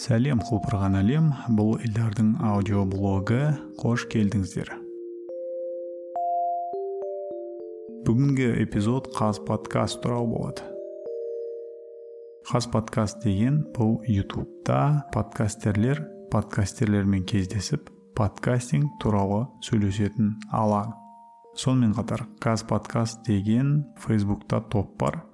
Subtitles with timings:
[0.00, 1.26] сәлем құлпырған әлем.
[1.58, 3.40] Бұл илдардың аудиоблогы.
[3.76, 4.70] Қош келдіңіздер.
[8.06, 10.64] Бүгінгі эпизод қаз подкаст туралы болады.
[12.48, 16.00] Қаз подкаст деген бұл ютубта подкастерлер
[16.32, 20.94] подкастерлермен кездесіп подкастинг туралы сөйлесетін алаң.
[21.60, 25.26] Сонымен қатар қаз подкаст деген фейсбукта топ бар.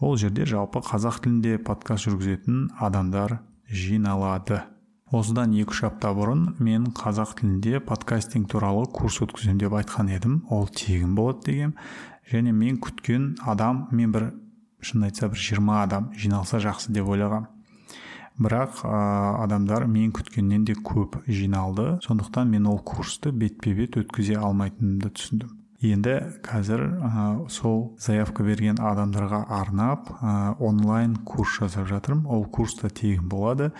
[0.00, 4.62] Ол жерде жалпы қазақ тілінде подкаст жүргізетін адамдар жиналады.
[5.14, 10.40] Осыдан екі үш апта бұрын мен қазақ тілінде подкастинг туралы курс өткіземін деп айтқан едім.
[10.50, 11.74] Ол тегін болады дегем.
[12.26, 14.32] Және мен күткен адам мен бір
[14.82, 17.46] шын айтса бір жиырма адам жиналса жақсы деп ойлағам.
[18.36, 22.00] Бірақ ә, адамдар мен күткеннен де көп жиналды.
[22.02, 25.54] Сондықтан мен ол курсты бетпе бет өткізе алмайтынымды түсіндім.
[25.84, 26.16] Енді
[26.46, 32.26] қазір ә, сол заявка берген адамдарға арнап ә, онлайн курс жасап жатырмын.
[32.26, 33.72] Ол курс та тегін болады.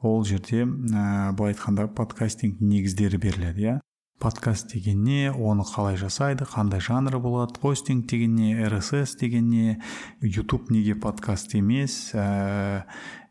[0.00, 3.78] Ол жерде ә, былай айтқанда подкастинг негіздері беріледі иә.
[4.20, 9.80] Подкаст деген не оны қалай жасайды қандай жанры болады хостинг деген не rss деген не
[10.20, 12.84] ютуб неге подкаст емес ә,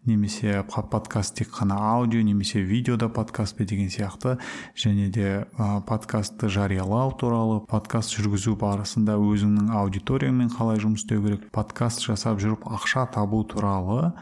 [0.06, 4.40] немесе подкаст тек қана аудио немесе видеода подкаст пе деген сияқты.
[4.76, 11.52] Және де ә, подкастты жариялау туралы подкаст жүргізу барысында өзіңнің аудиторияңмен қалай жұмыс істеу керек
[11.52, 14.14] подкаст жасап жүріп ақша табу туралы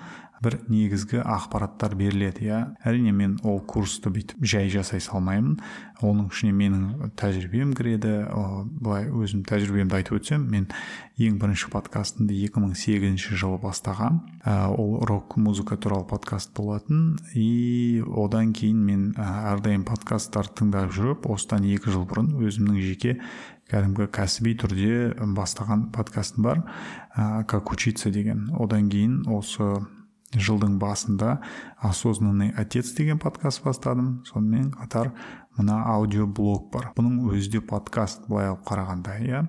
[0.43, 2.59] бір негізгі ақпараттар беріледі иә?
[2.85, 5.57] Әрине мен ол курсты бүйтіп жай жасай салмаймын.
[6.05, 8.13] Оның ішіне менің тәжірибем кіреді.
[8.77, 10.67] Былай өзім тәжірибемді айтып өтсем мен
[11.17, 17.17] ең бірінші подкастымды 2008 жылы бастаған ә, ол рок музыка туралы подкаст болатын.
[17.33, 23.17] И одан кейін мен ә, әрдайым подкасттарды тыңдап жүріп осыдан екі жыл бұрын өзімнің жеке
[23.71, 26.63] кәдімгі кәсіби түрде бастаған подкастым бар.
[27.17, 28.52] Ә, как учиться деген.
[28.53, 29.88] Одан кейін осы
[30.36, 31.38] жылдың басында
[31.80, 34.23] осознанный отец деген подкаст бастадым.
[34.25, 35.14] Сонымен қатар
[35.58, 36.92] мына аудиоблог бар.
[36.98, 39.45] Бұның өзі де подкаст былай алып қарағанда иә?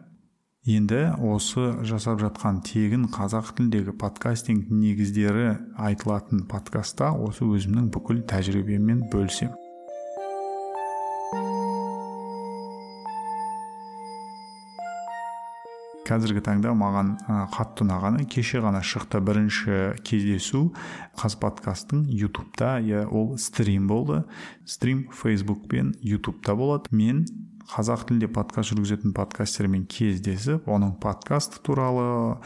[0.68, 9.06] Енді осы жасап жатқан тегін қазақ тіліндегі подкастинг негіздері айтылатын подкастта осы өзімнің бүкіл тәжірибеммен
[9.14, 9.67] бөлісемін
[16.08, 17.14] қазіргі таңда маған
[17.52, 19.76] қатты ұнағаны кеше ғана шықты бірінші
[20.06, 20.70] кездесу
[21.20, 22.78] қаз подкасттың ютубта.
[22.80, 24.22] Иә ол стрим болды.
[24.64, 26.88] Стрим фейсбук пен ютубта болады.
[26.90, 27.26] Мен
[27.68, 32.38] қазақ тілінде подкаст жүргізетін подкастермен кездесіп оның подкаст туралы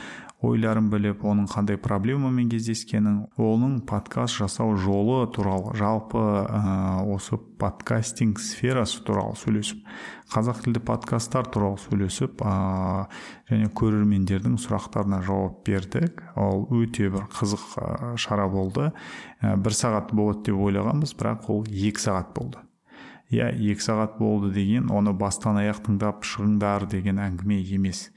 [0.43, 8.43] ойларын біліп оның қандай проблемамен кездескенін оның подкаст жасау жолы туралы жалпы ә, осы подкастинг
[8.43, 9.87] сферасы туралы сөйлесіп
[10.35, 13.07] қазақ тілді подкасттар туралы сөйлесіп ә,
[13.53, 16.19] және көрермендердің сұрақтарына жауап бердік.
[16.35, 18.91] Ол өте бір қызық шара болды.
[19.39, 22.65] Ә, бір сағат болады деп ойлағанбыз бірақ ол екі сағат болды.
[23.33, 28.11] Иә екі сағат болды деген оны бастан аяқ тыңдап шығыңдар деген әңгіме емес.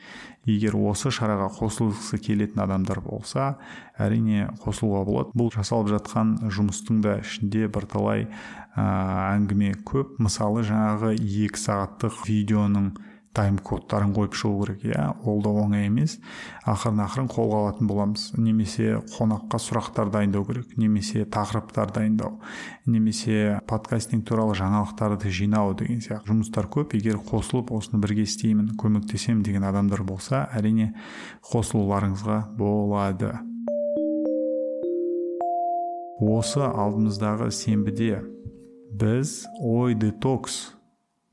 [0.46, 3.56] Егер осы шараға қосылғысы келетін адамдар болса
[3.98, 5.34] әрине қосылуға болады.
[5.34, 8.86] Бұл жасалып жатқан жұмыстың да ішінде бірталай ә,
[9.34, 10.20] әңгіме көп.
[10.22, 12.92] Мысалы жаңағы екі сағаттық видеоның
[13.36, 15.06] тайм кодтарын қойып шығу керек иә?
[15.28, 16.18] Ол да оңай емес.
[16.66, 18.30] Ақырын ақырын қолға алатын боламыз.
[18.40, 22.40] Немесе қонаққа сұрақтар дайындау керек немесе тақырыптар дайындау
[22.86, 26.96] немесе подкастинг туралы жаңалықтарды жинау деген сияқты жұмыстар көп.
[26.96, 30.94] Егер қосылып осыны бірге істеймін көмектесемін деген адамдар болса әрине
[31.52, 33.36] қосылуларыңызға болады.
[36.16, 38.22] Осы алдымыздағы сенбіде
[38.96, 40.70] біз ой детокс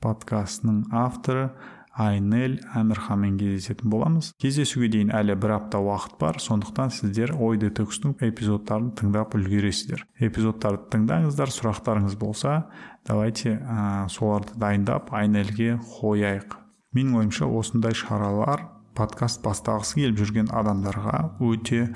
[0.02, 1.52] подкастының авторы
[1.92, 4.32] айнель әмірханмен кездесетін боламыз.
[4.40, 6.40] Кездесуге дейін әлі бір апта уақыт бар.
[6.40, 10.06] Сондықтан сіздер ой детокстың эпизодтарын тыңдап үлгересіздер.
[10.20, 12.66] Эпизодтарды тыңдаңыздар сұрақтарыңыз болса
[13.08, 16.58] давайте ә, соларды дайындап айнельге қояйық.
[16.96, 21.86] Менің ойымша осындай шаралар подкаст бастағысы келіп жүрген адамдарға өте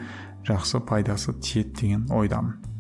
[0.47, 2.76] жақсы пайдасы тиеді деген ойдамын.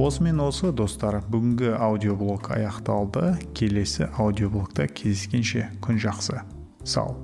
[0.00, 3.34] Осымен осы достар бүгінгі аудиоблог аяқталды.
[3.52, 6.40] Келесі аудиоблогта кездескенше күн жақсы.
[6.88, 7.18] Сау.